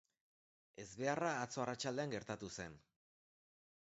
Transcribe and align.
Ezbeharra 0.83 1.33
atzo 1.41 1.61
arratsaldean 1.65 2.15
gertatu 2.15 2.51
zen. 2.61 2.81